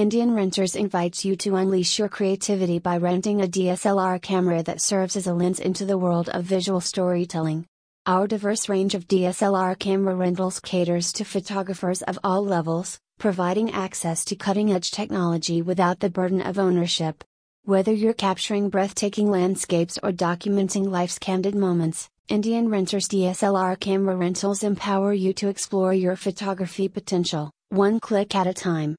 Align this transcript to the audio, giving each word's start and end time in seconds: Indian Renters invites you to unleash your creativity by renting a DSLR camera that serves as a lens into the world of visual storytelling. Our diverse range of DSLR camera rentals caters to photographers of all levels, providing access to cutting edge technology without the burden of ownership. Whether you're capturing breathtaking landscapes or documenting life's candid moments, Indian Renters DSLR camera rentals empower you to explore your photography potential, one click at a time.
Indian 0.00 0.32
Renters 0.32 0.76
invites 0.76 1.26
you 1.26 1.36
to 1.36 1.56
unleash 1.56 1.98
your 1.98 2.08
creativity 2.08 2.78
by 2.78 2.96
renting 2.96 3.42
a 3.42 3.46
DSLR 3.46 4.22
camera 4.22 4.62
that 4.62 4.80
serves 4.80 5.14
as 5.14 5.26
a 5.26 5.34
lens 5.34 5.60
into 5.60 5.84
the 5.84 5.98
world 5.98 6.30
of 6.30 6.42
visual 6.42 6.80
storytelling. 6.80 7.66
Our 8.06 8.26
diverse 8.26 8.66
range 8.66 8.94
of 8.94 9.06
DSLR 9.06 9.78
camera 9.78 10.14
rentals 10.14 10.58
caters 10.58 11.12
to 11.12 11.26
photographers 11.26 12.00
of 12.00 12.18
all 12.24 12.42
levels, 12.42 12.98
providing 13.18 13.72
access 13.72 14.24
to 14.24 14.36
cutting 14.36 14.72
edge 14.72 14.90
technology 14.90 15.60
without 15.60 16.00
the 16.00 16.08
burden 16.08 16.40
of 16.40 16.58
ownership. 16.58 17.22
Whether 17.66 17.92
you're 17.92 18.14
capturing 18.14 18.70
breathtaking 18.70 19.30
landscapes 19.30 19.98
or 20.02 20.12
documenting 20.12 20.88
life's 20.88 21.18
candid 21.18 21.54
moments, 21.54 22.08
Indian 22.26 22.70
Renters 22.70 23.06
DSLR 23.06 23.78
camera 23.78 24.16
rentals 24.16 24.62
empower 24.62 25.12
you 25.12 25.34
to 25.34 25.48
explore 25.48 25.92
your 25.92 26.16
photography 26.16 26.88
potential, 26.88 27.50
one 27.68 28.00
click 28.00 28.34
at 28.34 28.46
a 28.46 28.54
time. 28.54 28.88